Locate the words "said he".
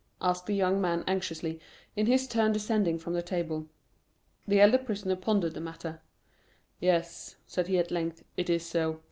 7.45-7.77